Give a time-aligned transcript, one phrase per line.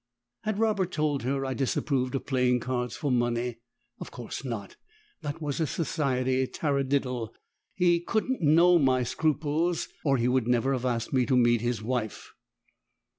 [0.45, 3.59] Had Robert told her I disapproved of playing cards for money?
[3.99, 4.75] Of course not,
[5.21, 7.35] that was a society taradiddle!
[7.75, 11.83] He couldn't know my scruples or he would never have asked me to meet his
[11.83, 12.33] wife.